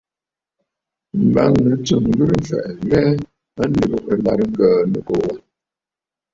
[1.23, 3.11] M̀bâŋnə̌ tsɨm ghɨrə mfɛ̀ʼɛ̀ ŋ̀hɛɛ
[3.61, 5.33] a lɨ̀gə ɨlàrə Ŋgə̀ə̀ Nɨkòò wâ.